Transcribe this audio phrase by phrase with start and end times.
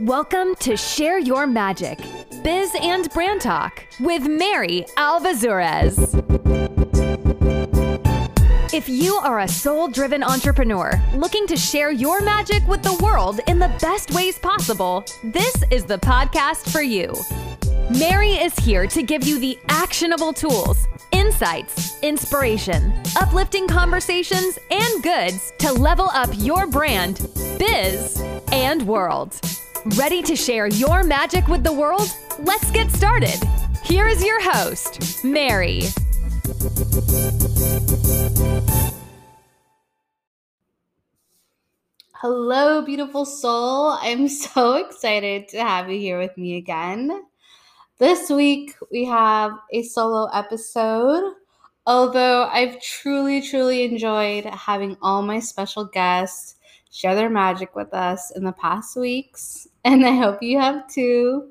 [0.00, 1.98] Welcome to Share Your Magic,
[2.44, 6.14] Biz and Brand Talk with Mary Alvazurez.
[8.72, 13.40] If you are a soul driven entrepreneur looking to share your magic with the world
[13.48, 17.12] in the best ways possible, this is the podcast for you.
[17.98, 25.52] Mary is here to give you the actionable tools, insights, inspiration, uplifting conversations, and goods
[25.58, 27.26] to level up your brand,
[27.58, 28.22] biz,
[28.52, 29.38] and world.
[29.96, 32.08] Ready to share your magic with the world?
[32.38, 33.38] Let's get started.
[33.84, 35.82] Here is your host, Mary.
[42.20, 43.90] Hello, beautiful soul.
[44.00, 47.22] I'm so excited to have you here with me again.
[47.98, 51.34] This week we have a solo episode.
[51.86, 56.56] Although I've truly, truly enjoyed having all my special guests
[56.90, 61.50] share their magic with us in the past weeks, and I hope you have too.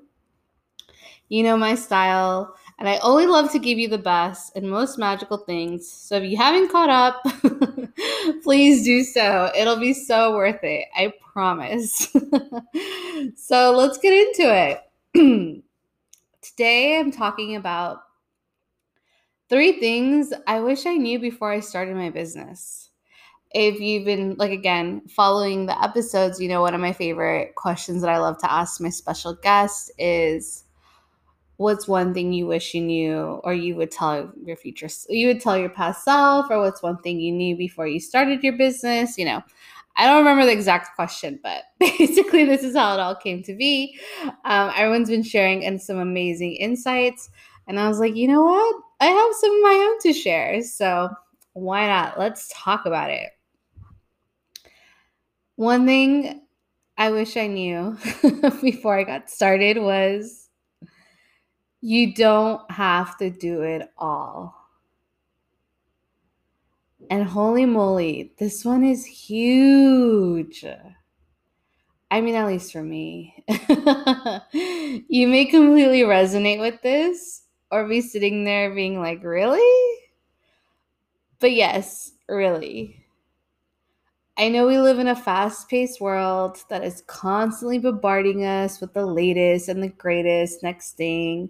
[1.30, 4.98] You know my style, and I only love to give you the best and most
[4.98, 5.90] magical things.
[5.90, 7.22] So if you haven't caught up,
[8.44, 9.52] please do so.
[9.56, 10.86] It'll be so worth it.
[10.96, 12.08] I promise.
[13.36, 14.80] so let's get into
[15.14, 15.64] it.
[16.42, 18.00] Today, I'm talking about
[19.50, 22.87] three things I wish I knew before I started my business.
[23.52, 28.02] If you've been, like, again, following the episodes, you know, one of my favorite questions
[28.02, 30.66] that I love to ask my special guests is
[31.58, 35.42] what's one thing you wish you knew or you would tell your future you would
[35.42, 39.18] tell your past self or what's one thing you knew before you started your business
[39.18, 39.42] you know
[39.98, 43.56] I don't remember the exact question, but basically, this is how it all came to
[43.56, 44.00] be.
[44.46, 47.30] Um, everyone's been sharing and some amazing insights.
[47.68, 48.76] And I was like, you know what?
[49.00, 50.62] I have some of my own to share.
[50.62, 51.10] So
[51.54, 52.20] why not?
[52.20, 53.30] Let's talk about it.
[55.58, 56.42] One thing
[56.98, 57.98] I wish I knew
[58.62, 60.50] before I got started was
[61.82, 64.56] you don't have to do it all.
[67.10, 70.64] And holy moly, this one is huge.
[72.10, 73.44] I mean, at least for me.
[75.10, 79.98] you may completely resonate with this or be sitting there being like, really?
[81.40, 83.07] But yes, really.
[84.40, 88.94] I know we live in a fast paced world that is constantly bombarding us with
[88.94, 91.50] the latest and the greatest next thing.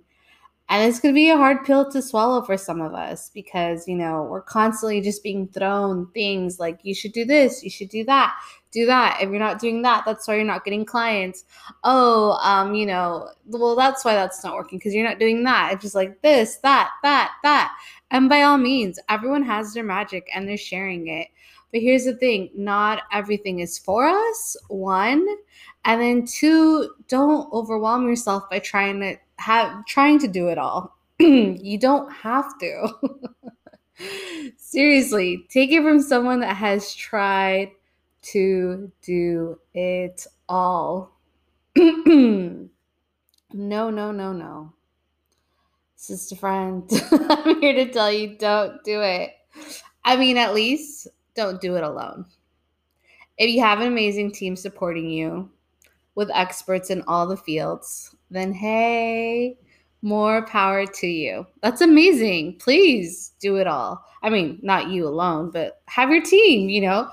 [0.69, 3.89] And it's going to be a hard pill to swallow for some of us because,
[3.89, 7.89] you know, we're constantly just being thrown things like you should do this, you should
[7.89, 8.33] do that,
[8.71, 9.19] do that.
[9.21, 11.43] If you're not doing that, that's why you're not getting clients.
[11.83, 15.73] Oh, um, you know, well, that's why that's not working because you're not doing that.
[15.73, 17.73] It's just like this, that, that, that.
[18.11, 21.27] And by all means, everyone has their magic and they're sharing it.
[21.71, 25.27] But here's the thing not everything is for us, one.
[25.85, 30.97] And then two, don't overwhelm yourself by trying to have trying to do it all.
[31.19, 32.89] you don't have to.
[34.57, 37.71] Seriously, take it from someone that has tried
[38.21, 41.11] to do it all.
[41.75, 42.69] no,
[43.53, 44.73] no, no, no.
[45.95, 49.31] Sister friend, I'm here to tell you don't do it.
[50.05, 51.07] I mean, at least
[51.37, 52.25] don't do it alone.
[53.37, 55.49] If you have an amazing team supporting you
[56.15, 59.55] with experts in all the fields, then hey,
[60.01, 61.45] more power to you.
[61.61, 62.57] That's amazing.
[62.57, 64.03] Please do it all.
[64.23, 67.07] I mean, not you alone, but have your team, you know.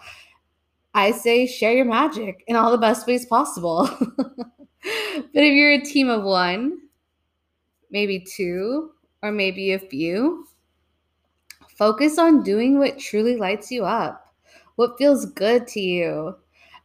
[0.94, 3.88] I say share your magic in all the best ways possible.
[4.16, 4.42] but
[5.34, 6.78] if you're a team of one,
[7.90, 8.92] maybe two,
[9.22, 10.46] or maybe a few,
[11.76, 14.34] focus on doing what truly lights you up,
[14.76, 16.36] what feels good to you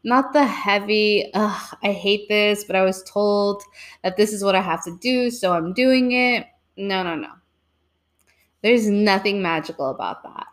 [0.04, 3.64] not the heavy, Ugh, I hate this, but I was told
[4.04, 6.48] that this is what I have to do, so I'm doing it.
[6.78, 7.32] No, no, no.
[8.62, 10.48] There's nothing magical about that.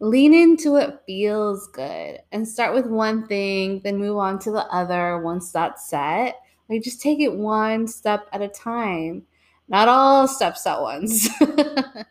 [0.00, 4.66] Lean into what feels good and start with one thing, then move on to the
[4.66, 6.36] other once that's set.
[6.68, 9.22] Like just take it one step at a time,
[9.68, 11.28] not all steps at once.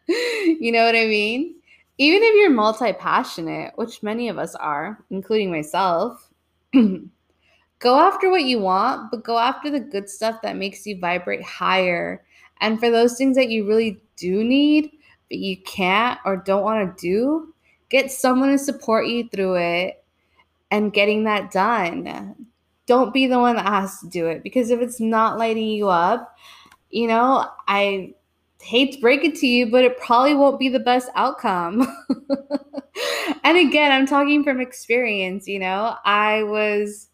[0.08, 1.56] you know what I mean?
[1.98, 6.30] even if you're multi passionate, which many of us are, including myself,
[6.74, 11.44] go after what you want, but go after the good stuff that makes you vibrate
[11.44, 12.26] higher.
[12.62, 14.92] And for those things that you really do need,
[15.30, 17.54] but you can't or don't want to do,
[17.90, 20.04] get someone to support you through it
[20.72, 22.48] and getting that done.
[22.88, 25.90] Don't be the one that has to do it because if it's not lighting you
[25.90, 26.36] up,
[26.94, 28.14] you know, I
[28.62, 31.82] hate to break it to you, but it probably won't be the best outcome.
[33.44, 37.10] and again, I'm talking from experience, you know, I was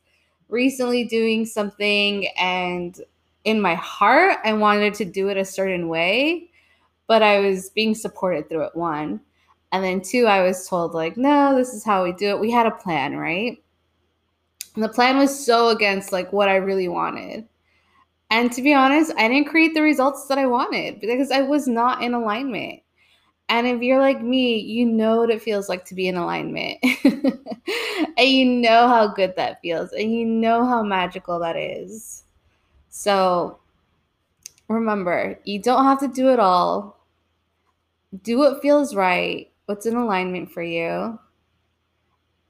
[0.50, 3.00] recently doing something and
[3.46, 6.50] in my heart I wanted to do it a certain way,
[7.08, 9.22] but I was being supported through it one.
[9.72, 12.40] And then two, I was told like, no, this is how we do it.
[12.40, 13.64] We had a plan, right?
[14.76, 17.48] And the plan was so against like what I really wanted.
[18.32, 21.68] And to be honest, I didn't create the results that I wanted because I was
[21.68, 22.82] not in alignment.
[23.50, 26.78] And if you're like me, you know what it feels like to be in alignment.
[27.04, 29.92] and you know how good that feels.
[29.94, 32.26] And you know how magical that is.
[32.90, 33.60] So
[34.68, 37.00] remember, you don't have to do it all.
[38.24, 41.20] Do what feels right, what's in alignment for you.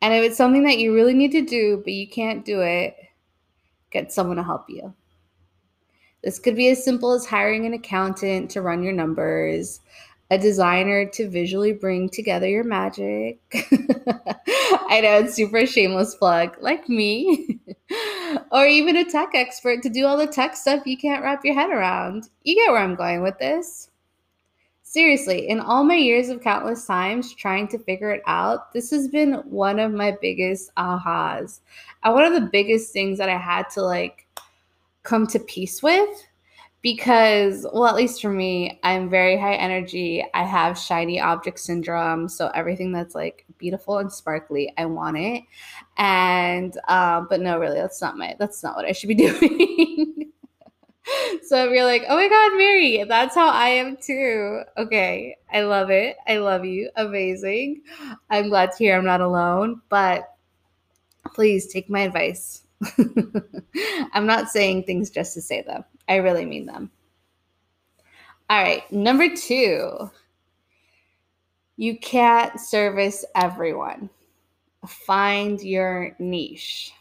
[0.02, 2.96] And if it's something that you really need to do, but you can't do it,
[3.92, 4.94] get someone to help you.
[6.24, 9.80] This could be as simple as hiring an accountant to run your numbers,
[10.30, 13.40] a designer to visually bring together your magic.
[13.54, 17.60] I know it's super shameless plug, like me.
[18.52, 21.56] or even a tech expert to do all the tech stuff you can't wrap your
[21.56, 22.30] head around.
[22.44, 23.90] You get where I'm going with this.
[24.84, 29.08] Seriously, in all my years of countless times trying to figure it out, this has
[29.08, 31.60] been one of my biggest ahas.
[32.04, 34.26] And one of the biggest things that I had to like
[35.04, 36.28] come to peace with
[36.82, 40.26] because well at least for me i'm very high energy.
[40.34, 42.30] I have shiny object syndrome.
[42.30, 45.44] So everything that's like beautiful and sparkly i want it.
[45.98, 50.32] And um but no really that's not my that's not what i should be doing.
[51.44, 54.62] So if you're like oh my god mary that's how i am too.
[54.78, 56.16] Okay i love it.
[56.28, 56.90] I love you.
[56.96, 57.82] Amazing.
[58.30, 60.34] I'm glad to hear i'm not alone but
[61.34, 62.64] please take my advice
[64.14, 66.90] i'm not saying things just to say them I really mean them.
[68.50, 70.10] All right, number two,
[71.78, 74.10] you can't service everyone.
[74.88, 76.92] Find your niche.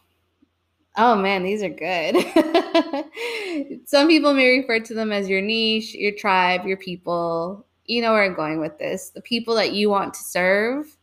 [0.98, 2.16] Oh man, these are good.
[3.86, 7.64] Some people may refer to them as your niche, your tribe, your people.
[7.86, 9.08] You know where I'm going with this.
[9.08, 10.97] The people that you want to serve,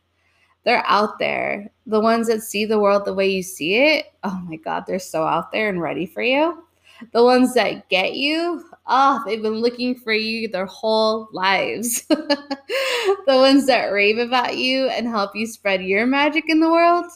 [0.66, 1.70] they're out there.
[1.86, 4.98] The ones that see the world the way you see it, oh my God, they're
[4.98, 6.64] so out there and ready for you.
[7.12, 12.02] The ones that get you, oh, they've been looking for you their whole lives.
[12.08, 17.06] the ones that rave about you and help you spread your magic in the world,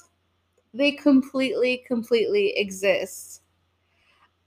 [0.73, 3.43] they completely, completely exist.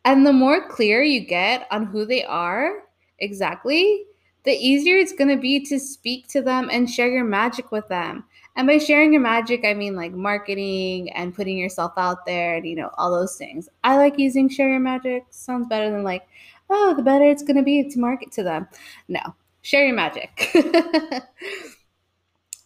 [0.05, 2.83] And the more clear you get on who they are
[3.19, 4.05] exactly,
[4.43, 7.87] the easier it's going to be to speak to them and share your magic with
[7.89, 8.23] them.
[8.55, 12.67] And by sharing your magic, I mean like marketing and putting yourself out there and,
[12.67, 13.67] you know, all those things.
[13.83, 15.25] I like using share your magic.
[15.31, 16.27] Sounds better than like,
[16.69, 18.67] oh, the better it's going to be to market to them.
[19.07, 19.21] No,
[19.61, 20.51] share your magic.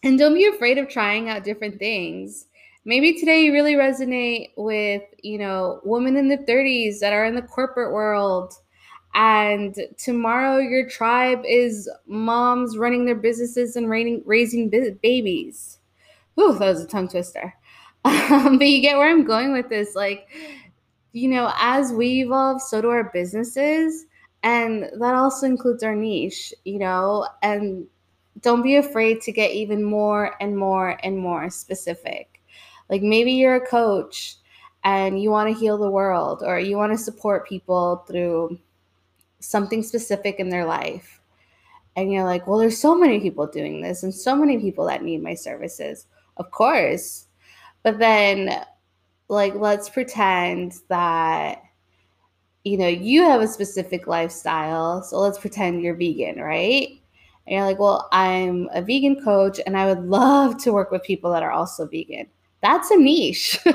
[0.02, 2.46] and don't be afraid of trying out different things.
[2.84, 7.34] Maybe today you really resonate with, you know, women in the 30s that are in
[7.34, 8.54] the corporate world.
[9.14, 15.78] And tomorrow your tribe is moms running their businesses and raising, raising babies
[16.38, 17.54] Ooh, that was a tongue twister.
[18.04, 19.94] Um, but you get where I'm going with this.
[19.94, 20.28] Like,
[21.12, 24.06] you know, as we evolve, so do our businesses.
[24.42, 27.86] And that also includes our niche, you know, and
[28.40, 32.40] don't be afraid to get even more and more and more specific.
[32.88, 34.36] Like maybe you're a coach
[34.84, 38.58] and you want to heal the world or you want to support people through
[39.40, 41.20] something specific in their life.
[41.96, 45.02] And you're like, well, there's so many people doing this and so many people that
[45.02, 46.06] need my services
[46.38, 47.26] of course.
[47.82, 48.64] But then,
[49.28, 51.62] like, let's pretend that,
[52.64, 55.02] you know, you have a specific lifestyle.
[55.02, 56.88] So let's pretend you're vegan, right?
[57.46, 61.02] And you're like, well, I'm a vegan coach and I would love to work with
[61.02, 62.26] people that are also vegan.
[62.62, 63.58] That's a niche.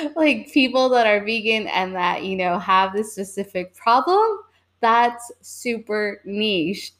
[0.16, 4.40] like people that are vegan and that, you know, have this specific problem,
[4.80, 6.92] that's super niche.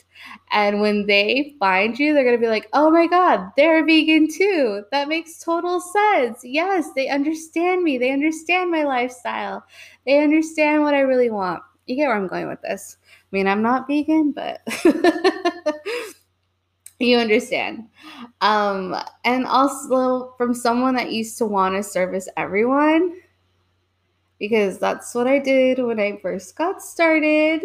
[0.50, 4.28] And when they find you, they're going to be like, oh my God, they're vegan
[4.28, 4.83] too.
[4.90, 6.40] That makes total sense.
[6.43, 7.99] Yes, they understand me.
[7.99, 9.64] They understand my lifestyle.
[10.07, 11.62] They understand what I really want.
[11.87, 12.97] You get where I'm going with this.
[13.05, 14.61] I mean, I'm not vegan, but
[16.99, 17.88] you understand.
[18.40, 23.21] Um, and also from someone that used to want to service everyone,
[24.38, 27.62] because that's what I did when I first got started.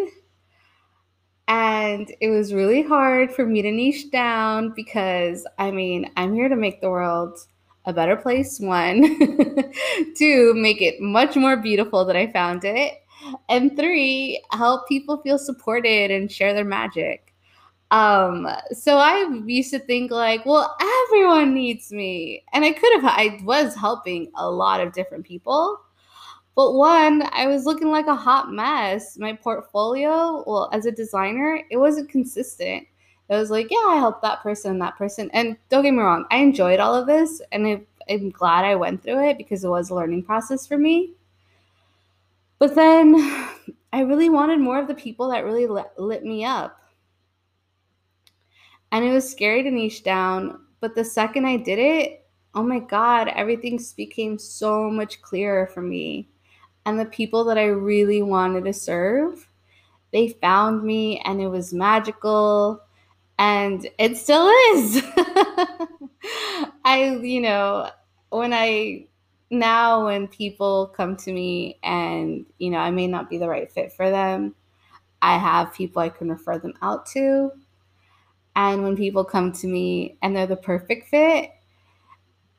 [1.47, 6.49] And it was really hard for me to niche down because I mean, I'm here
[6.49, 7.37] to make the world
[7.85, 9.01] a better place, one,
[10.15, 12.93] two, make it much more beautiful than I found it,
[13.49, 17.32] and three, help people feel supported and share their magic.
[17.93, 22.43] Um, so I used to think like, well, everyone needs me.
[22.51, 25.79] And I could have I was helping a lot of different people.
[26.55, 29.19] But one, I was looking like a hot mess.
[29.19, 32.87] My portfolio, well, as a designer, it wasn't consistent.
[33.29, 35.29] It was like, yeah, I helped that person and that person.
[35.31, 38.73] And don't get me wrong, I enjoyed all of this and I, I'm glad I
[38.73, 41.13] went through it because it was a learning process for me.
[42.57, 43.15] But then
[43.93, 46.82] I really wanted more of the people that really lit, lit me up.
[48.93, 50.61] And it was scary to niche down.
[50.79, 55.81] But the second I did it, oh my God, everything became so much clearer for
[55.81, 56.29] me.
[56.85, 59.49] And the people that I really wanted to serve,
[60.11, 62.81] they found me and it was magical.
[63.39, 65.03] And it still is.
[66.85, 67.89] I, you know,
[68.29, 69.07] when I
[69.49, 73.71] now when people come to me and you know i may not be the right
[73.71, 74.55] fit for them
[75.21, 77.51] i have people i can refer them out to
[78.55, 81.51] and when people come to me and they're the perfect fit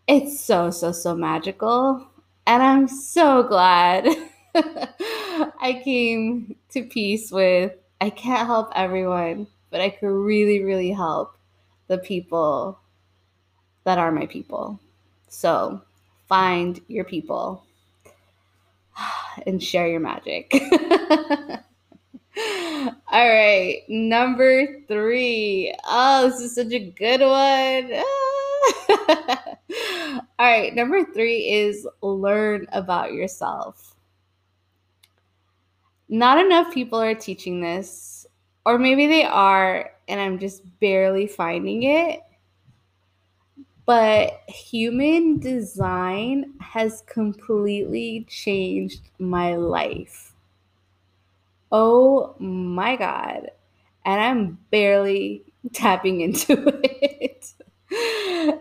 [0.06, 2.06] it's so so so magical
[2.46, 4.06] and i'm so glad
[4.54, 11.36] i came to peace with i can't help everyone but i could really really help
[11.88, 12.78] the people
[13.84, 14.78] that are my people
[15.28, 15.80] so
[16.28, 17.64] find your people
[19.46, 20.52] and share your magic.
[23.14, 25.72] All right, number three.
[25.86, 28.02] Oh, this is such a good one.
[30.36, 33.94] All right, number three is learn about yourself.
[36.08, 38.26] Not enough people are teaching this,
[38.66, 42.20] or maybe they are, and I'm just barely finding it
[43.86, 50.23] but human design has completely changed my life.
[51.76, 53.50] Oh my God.
[54.04, 56.52] And I'm barely tapping into
[56.84, 57.52] it.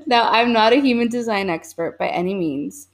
[0.08, 2.88] now, I'm not a human design expert by any means.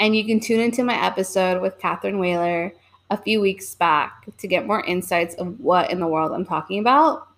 [0.00, 2.72] And you can tune into my episode with Catherine Whaler
[3.08, 6.80] a few weeks back to get more insights of what in the world I'm talking
[6.80, 7.28] about.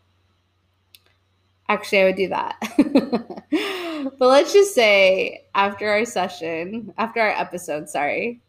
[1.68, 2.56] Actually, I would do that.
[4.18, 8.40] but let's just say after our session, after our episode, sorry,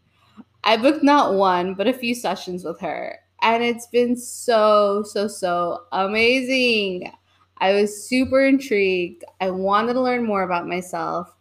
[0.64, 3.18] I booked not one, but a few sessions with her.
[3.42, 7.12] And it's been so, so, so amazing.
[7.58, 9.24] I was super intrigued.
[9.42, 11.36] I wanted to learn more about myself.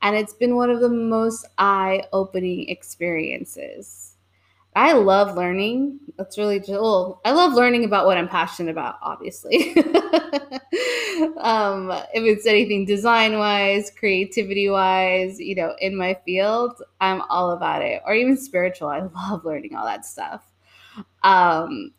[0.00, 4.11] And it's been one of the most eye opening experiences.
[4.74, 6.00] I love learning.
[6.16, 7.20] That's really cool.
[7.24, 9.74] I love learning about what I'm passionate about, obviously.
[11.38, 17.50] um, if it's anything design wise, creativity wise, you know, in my field, I'm all
[17.50, 18.02] about it.
[18.06, 18.88] Or even spiritual.
[18.88, 19.00] I
[19.30, 20.42] love learning all that stuff.
[21.22, 21.92] Um,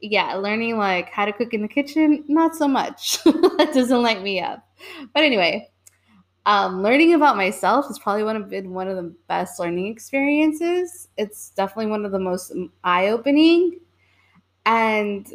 [0.00, 3.22] yeah, learning like how to cook in the kitchen, not so much.
[3.24, 4.66] that doesn't light me up.
[5.14, 5.70] But anyway,
[6.48, 11.08] um, learning about myself has probably one of been one of the best learning experiences.
[11.18, 13.80] It's definitely one of the most eye opening,
[14.66, 15.28] and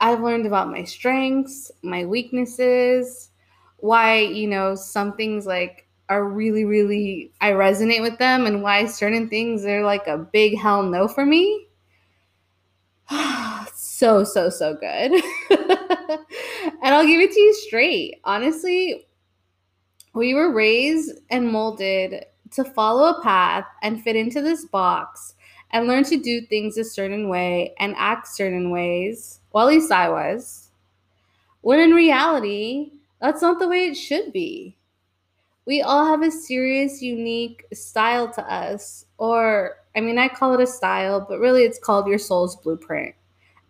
[0.00, 3.30] I've learned about my strengths, my weaknesses,
[3.78, 8.84] why you know some things like are really really I resonate with them, and why
[8.86, 11.66] certain things are like a big hell no for me.
[13.74, 15.12] so so so good,
[15.50, 18.20] and I'll give it to you straight.
[18.24, 19.06] Honestly,
[20.12, 25.34] we were raised and molded to follow a path and fit into this box
[25.70, 29.40] and learn to do things a certain way and act certain ways.
[29.52, 30.70] Well, at least I was.
[31.60, 34.76] When in reality, that's not the way it should be.
[35.66, 39.04] We all have a serious, unique style to us.
[39.18, 43.14] Or, I mean, I call it a style, but really it's called your soul's blueprint.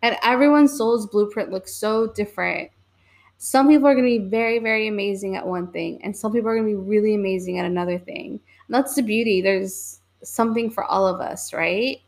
[0.01, 2.71] And everyone's soul's blueprint looks so different
[3.43, 6.51] some people are going to be very, very amazing at one thing, and some people
[6.51, 8.33] are going to be really amazing at another thing.
[8.33, 9.41] And that's the beauty.
[9.41, 12.03] There's something for all of us, right?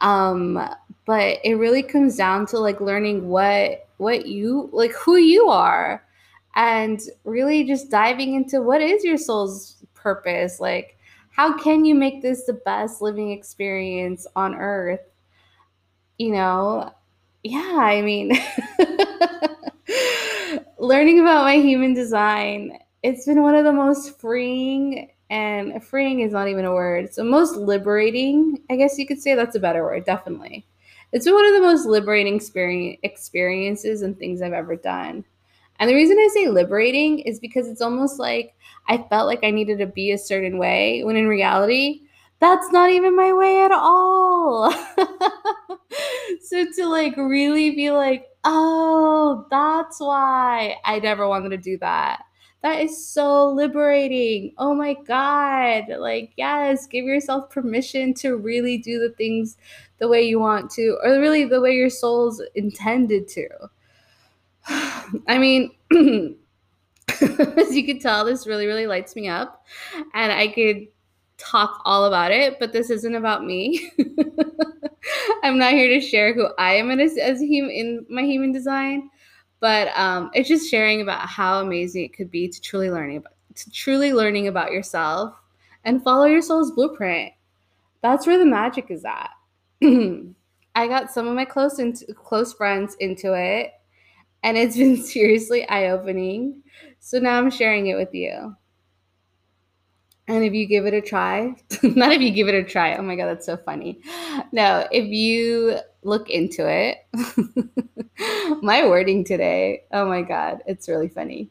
[0.00, 0.60] Um,
[1.06, 6.04] but it really comes down to like learning what what you like who you are
[6.56, 10.98] and really just diving into what is your soul's purpose like
[11.30, 15.00] how can you make this the best living experience on earth
[16.18, 16.92] you know
[17.44, 18.32] yeah i mean
[20.82, 26.32] learning about my human design, it's been one of the most freeing and freeing is
[26.32, 27.14] not even a word.
[27.14, 30.66] So most liberating, I guess you could say that's a better word, definitely.
[31.12, 35.24] It's been one of the most liberating experience, experiences and things I've ever done.
[35.78, 38.56] And the reason I say liberating is because it's almost like
[38.88, 42.00] I felt like I needed to be a certain way when in reality,
[42.40, 44.72] that's not even my way at all.
[46.42, 52.24] so to like really be like, oh, that's why I never wanted to do that.
[52.62, 54.54] That is so liberating.
[54.56, 55.84] Oh my God.
[55.98, 59.56] Like, yes, give yourself permission to really do the things
[59.98, 63.48] the way you want to, or really the way your soul's intended to.
[64.68, 65.74] I mean,
[67.20, 69.66] as you can tell, this really, really lights me up.
[70.14, 70.86] And I could
[71.42, 73.90] talk all about it, but this isn't about me.
[75.42, 79.10] I'm not here to share who I am as, as human in my human design,
[79.60, 83.32] but um, it's just sharing about how amazing it could be to truly learning about
[83.54, 85.34] to truly learning about yourself
[85.84, 87.32] and follow your soul's blueprint.
[88.00, 89.30] That's where the magic is at.
[90.74, 93.72] I got some of my close into, close friends into it,
[94.42, 96.62] and it's been seriously eye opening.
[97.00, 98.56] So now I'm sharing it with you.
[100.28, 103.02] And if you give it a try, not if you give it a try, oh
[103.02, 104.00] my God, that's so funny.
[104.52, 106.98] No, if you look into it,
[108.62, 111.50] my wording today, oh my God, it's really funny.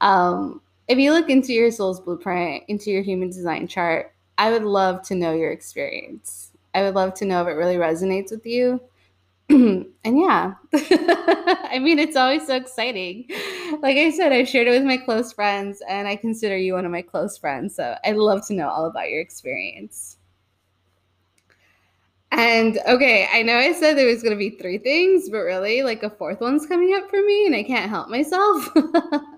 [0.00, 4.64] Um, if you look into your soul's blueprint, into your human design chart, I would
[4.64, 6.50] love to know your experience.
[6.74, 8.80] I would love to know if it really resonates with you.
[9.50, 13.26] and yeah, I mean, it's always so exciting.
[13.80, 16.86] Like I said, I've shared it with my close friends, and I consider you one
[16.86, 17.74] of my close friends.
[17.74, 20.16] So I'd love to know all about your experience.
[22.32, 25.82] And okay, I know I said there was going to be three things, but really,
[25.82, 28.68] like a fourth one's coming up for me, and I can't help myself.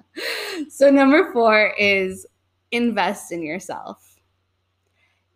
[0.70, 2.26] so, number four is
[2.70, 4.05] invest in yourself.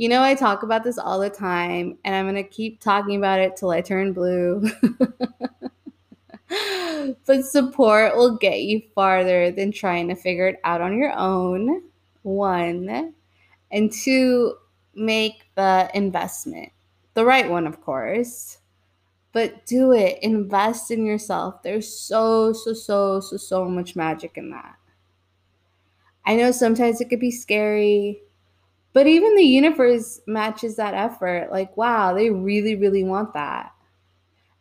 [0.00, 3.16] You know, I talk about this all the time, and I'm going to keep talking
[3.16, 4.66] about it till I turn blue.
[7.26, 11.83] but support will get you farther than trying to figure it out on your own.
[12.23, 13.12] One.
[13.71, 14.54] And two,
[14.95, 16.73] make the investment.
[17.12, 18.57] The right one, of course.
[19.33, 20.19] But do it.
[20.23, 21.62] Invest in yourself.
[21.62, 24.76] There's so, so, so, so, so much magic in that.
[26.25, 28.23] I know sometimes it could be scary
[28.92, 31.50] but even the universe matches that effort.
[31.50, 33.73] Like, wow, they really, really want that.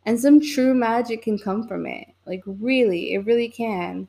[0.06, 2.08] And some true magic can come from it.
[2.26, 4.08] Like, really, it really can.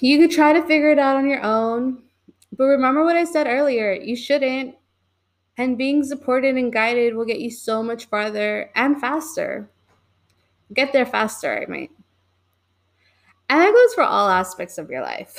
[0.00, 2.02] You could try to figure it out on your own.
[2.56, 4.74] But remember what I said earlier you shouldn't.
[5.58, 9.70] And being supported and guided will get you so much farther and faster.
[10.74, 11.88] Get there faster, I mean.
[13.48, 15.36] And that goes for all aspects of your life,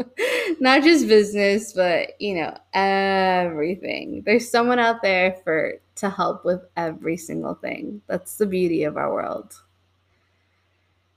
[0.60, 4.22] not just business, but you know, everything.
[4.24, 8.00] There's someone out there for to help with every single thing.
[8.06, 9.54] That's the beauty of our world.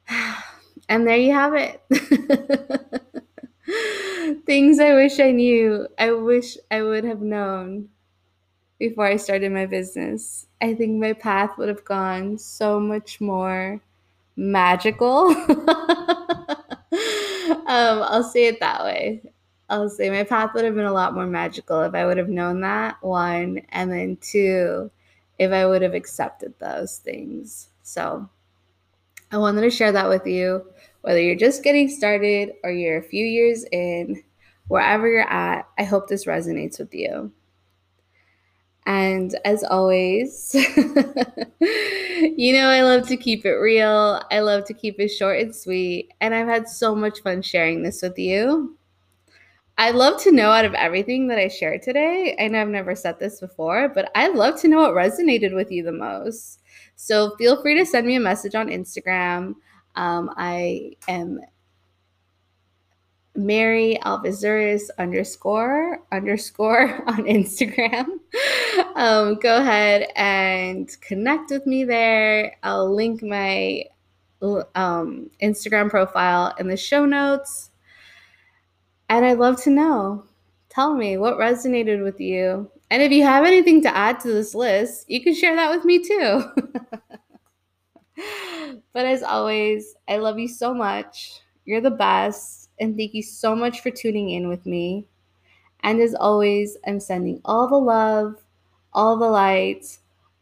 [0.90, 1.82] And there you have it.
[4.46, 7.88] Things I wish I knew, I wish I would have known
[8.80, 10.48] before I started my business.
[10.62, 13.82] I think my path would have gone so much more
[14.42, 15.28] magical.
[15.28, 15.68] um,
[17.68, 19.22] I'll say it that way.
[19.70, 22.28] I'll say my path would have been a lot more magical if I would have
[22.28, 24.92] known that, one, and then two,
[25.40, 27.70] if I would have accepted those things.
[27.84, 28.30] So
[29.32, 30.66] I wanted to share that with you,
[31.02, 34.22] whether you're just getting started or you're a few years in,
[34.68, 37.32] wherever you're at, I hope this resonates with you.
[38.86, 40.66] And as always, you
[42.54, 44.22] know, I love to keep it real.
[44.32, 46.12] I love to keep it short and sweet.
[46.20, 48.76] And I've had so much fun sharing this with you.
[49.78, 52.36] I'd love to know out of everything that I shared today.
[52.40, 55.72] I know I've never said this before, but I'd love to know what resonated with
[55.72, 56.62] you the most.
[56.96, 59.56] So feel free to send me a message on Instagram.
[59.96, 61.40] Um, I am
[63.36, 68.06] Mary Alvazuris underscore underscore on Instagram.
[68.96, 72.56] Um, go ahead and connect with me there.
[72.64, 73.86] I'll link my
[74.76, 77.70] um, Instagram profile in the show notes.
[79.10, 80.26] And I'd love to know.
[80.70, 82.70] Tell me what resonated with you.
[82.90, 85.86] And if you have anything to add to this list, you can share that with
[85.86, 86.44] me too.
[88.94, 91.42] but as always, I love you so much.
[91.66, 95.08] You're the best and thank you so much for tuning in with me.
[95.84, 98.36] And as always, I'm sending all the love,
[98.94, 100.00] all the light,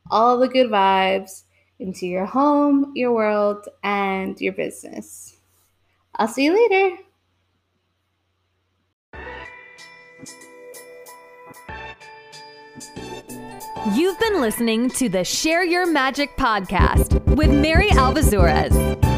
[0.10, 1.43] all the good vibes
[1.80, 5.38] into your home, your world, and your business.
[6.15, 6.97] I'll see you later.
[13.95, 19.09] You've been listening to the Share Your Magic podcast with Mary Alvazuras.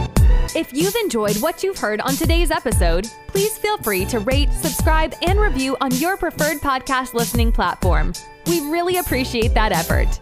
[0.53, 5.13] If you've enjoyed what you've heard on today's episode, please feel free to rate, subscribe,
[5.21, 8.11] and review on your preferred podcast listening platform.
[8.47, 10.19] We really appreciate that effort.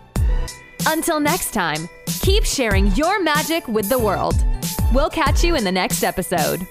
[0.85, 1.89] Until next time,
[2.21, 4.35] keep sharing your magic with the world.
[4.93, 6.67] We'll catch you in the next episode.